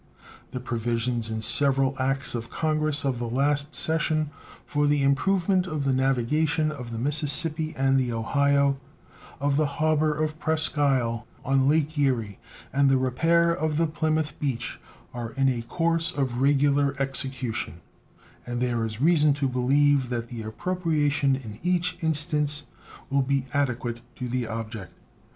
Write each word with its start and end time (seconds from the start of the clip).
The 0.49 0.59
provisions 0.59 1.29
in 1.29 1.43
several 1.43 1.93
acts 1.99 2.33
of 2.33 2.49
Congress 2.49 3.05
of 3.05 3.19
the 3.19 3.29
last 3.29 3.75
session 3.75 4.31
for 4.65 4.87
the 4.87 5.03
improvement 5.03 5.67
of 5.67 5.83
the 5.83 5.93
navigation 5.93 6.71
of 6.71 6.91
the 6.91 6.97
Mississippi 6.97 7.75
and 7.77 7.99
the 7.99 8.11
Ohio, 8.11 8.79
of 9.39 9.57
the 9.57 9.67
harbor 9.77 10.15
of 10.19 10.39
Presqu'isle, 10.39 11.27
on 11.45 11.69
Lake 11.69 11.99
Erie, 11.99 12.39
and 12.73 12.89
the 12.89 12.97
repair 12.97 13.53
of 13.55 13.77
the 13.77 13.85
Plymouth 13.85 14.33
beach 14.39 14.79
are 15.13 15.33
in 15.33 15.47
a 15.47 15.61
course 15.61 16.11
of 16.11 16.41
regular 16.41 16.95
execution; 16.97 17.75
and 18.43 18.59
there 18.59 18.83
is 18.83 18.99
reason 19.01 19.35
to 19.35 19.47
believe 19.47 20.09
that 20.09 20.29
the 20.29 20.41
appropriation 20.41 21.35
in 21.35 21.59
each 21.61 21.95
instance 22.01 22.65
will 23.11 23.21
be 23.21 23.45
adequate 23.53 24.01
to 24.15 24.27
the 24.27 24.47
object. 24.47 24.93